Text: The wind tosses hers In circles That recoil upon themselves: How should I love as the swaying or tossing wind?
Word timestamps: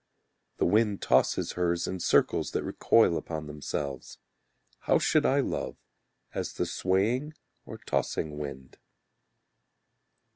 The 0.57 0.65
wind 0.65 0.99
tosses 0.99 1.51
hers 1.51 1.85
In 1.85 1.99
circles 1.99 2.53
That 2.53 2.63
recoil 2.63 3.17
upon 3.17 3.45
themselves: 3.45 4.17
How 4.79 4.97
should 4.97 5.27
I 5.27 5.41
love 5.41 5.77
as 6.33 6.53
the 6.53 6.65
swaying 6.65 7.35
or 7.67 7.77
tossing 7.77 8.39
wind? 8.39 8.79